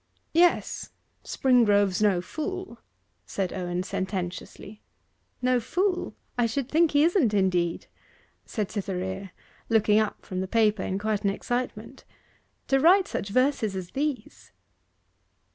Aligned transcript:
'Yes 0.33 0.89
Springrove's 1.23 2.01
no 2.01 2.21
fool,' 2.21 2.79
said 3.27 3.53
Owen 3.53 3.83
sententiously. 3.83 4.81
'No 5.43 5.59
fool! 5.59 6.15
I 6.39 6.47
should 6.47 6.69
think 6.69 6.89
he 6.93 7.03
isn't, 7.03 7.35
indeed,' 7.35 7.85
said 8.43 8.71
Cytherea, 8.71 9.31
looking 9.69 9.99
up 9.99 10.25
from 10.25 10.41
the 10.41 10.47
paper 10.47 10.81
in 10.81 10.97
quite 10.97 11.23
an 11.23 11.29
excitement: 11.29 12.03
'to 12.67 12.79
write 12.79 13.07
such 13.07 13.29
verses 13.29 13.75
as 13.75 13.91
these! 13.91 14.51